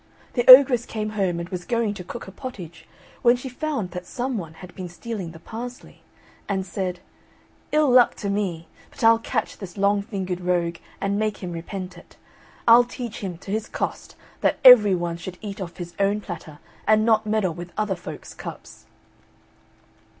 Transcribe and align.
The 0.33 0.49
ogress 0.49 0.87
came 0.87 1.09
home 1.11 1.39
and 1.39 1.47
was 1.49 1.63
going 1.63 1.93
to 1.93 2.03
cook 2.03 2.23
her 2.23 2.31
pottage 2.31 2.87
when 3.21 3.35
she 3.35 3.49
found 3.49 3.91
that 3.91 4.07
some 4.07 4.35
one 4.35 4.55
had 4.55 4.73
been 4.73 4.89
stealing 4.89 5.29
the 5.29 5.37
parsley, 5.39 6.01
and 6.49 6.65
said, 6.65 7.01
"Ill 7.71 7.87
luck 7.91 8.15
to 8.15 8.27
me, 8.31 8.67
but 8.89 9.03
I'll 9.03 9.19
catch 9.19 9.59
this 9.59 9.77
long 9.77 10.01
fingered 10.01 10.41
rogue 10.41 10.77
and 10.99 11.19
make 11.19 11.37
him 11.43 11.51
repent 11.51 11.99
it; 11.99 12.17
I'll 12.67 12.83
teach 12.83 13.19
him 13.19 13.37
to 13.37 13.51
his 13.51 13.69
cost 13.69 14.15
that 14.39 14.57
every 14.63 14.95
one 14.95 15.17
should 15.17 15.37
eat 15.39 15.61
off 15.61 15.77
his 15.77 15.93
own 15.99 16.19
platter 16.19 16.57
and 16.87 17.05
not 17.05 17.27
meddle 17.27 17.53
with 17.53 17.71
other 17.77 17.95
folks' 17.95 18.33
cups." 18.33 18.85